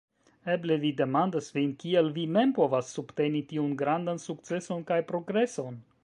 Eble 0.51 0.75
vi 0.83 0.89
demandas 1.01 1.49
vin, 1.57 1.73
kiel 1.83 2.09
vi 2.15 2.23
mem 2.37 2.53
povas 2.59 2.89
subteni 2.99 3.41
tiun 3.51 3.75
grandan 3.81 4.23
sukceson 4.23 4.81
kaj 4.93 4.99
progreson. 5.13 5.77